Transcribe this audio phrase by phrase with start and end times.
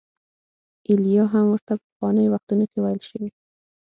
[0.89, 3.29] ایلیا هم ورته په پخوانیو وختونو کې ویل شوي.